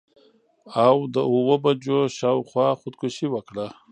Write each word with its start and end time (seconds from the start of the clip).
او 0.85 0.95
د 1.13 1.15
اووه 1.31 1.55
بجو 1.63 1.99
شا 2.17 2.29
او 2.35 2.41
خوا 2.49 2.67
خودکشي 2.81 3.27
وکړه. 3.31 3.67